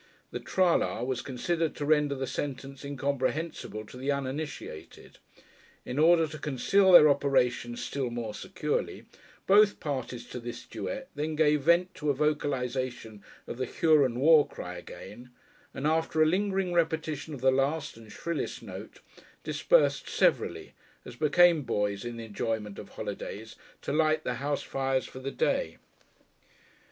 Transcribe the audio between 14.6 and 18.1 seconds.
again, and after a lingering repetition of the last